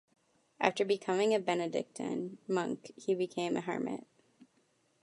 After 0.59 0.83
becoming 0.83 1.35
a 1.35 1.39
Benedictine 1.39 2.39
monk, 2.47 2.91
he 2.97 3.13
became 3.13 3.55
a 3.55 3.61
hermit. 3.61 4.07